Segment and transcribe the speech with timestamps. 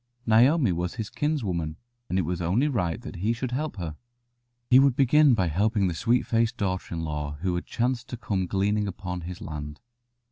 [0.25, 1.75] Naomi was his kins woman,
[2.09, 3.95] and it was only right that he should help her.
[4.67, 8.17] He would begin by helping the sweet faced daughter in law who had chanced to
[8.17, 9.79] come gleaning upon his land.